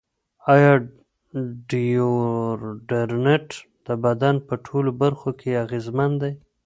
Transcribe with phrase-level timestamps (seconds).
[0.53, 0.73] ایا
[1.69, 3.49] ډیوډرنټ
[3.87, 6.33] د بدن په ټولو برخو کې اغېزمن دی؟